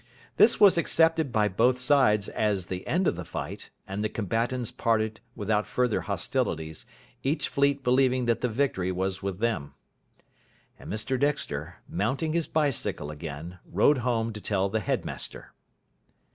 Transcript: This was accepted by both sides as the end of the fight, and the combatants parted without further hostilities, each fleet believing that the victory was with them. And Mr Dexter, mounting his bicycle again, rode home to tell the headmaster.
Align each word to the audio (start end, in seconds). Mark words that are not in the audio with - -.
This 0.37 0.59
was 0.59 0.79
accepted 0.79 1.31
by 1.31 1.47
both 1.47 1.79
sides 1.79 2.27
as 2.29 2.65
the 2.65 2.87
end 2.87 3.05
of 3.07 3.15
the 3.15 3.23
fight, 3.23 3.69
and 3.87 4.03
the 4.03 4.09
combatants 4.09 4.71
parted 4.71 5.19
without 5.35 5.67
further 5.67 6.01
hostilities, 6.01 6.87
each 7.21 7.47
fleet 7.47 7.83
believing 7.83 8.25
that 8.25 8.41
the 8.41 8.49
victory 8.49 8.91
was 8.91 9.21
with 9.21 9.37
them. 9.37 9.75
And 10.79 10.91
Mr 10.91 11.19
Dexter, 11.19 11.75
mounting 11.87 12.33
his 12.33 12.47
bicycle 12.47 13.11
again, 13.11 13.59
rode 13.63 13.99
home 13.99 14.33
to 14.33 14.41
tell 14.41 14.69
the 14.69 14.79
headmaster. 14.79 15.53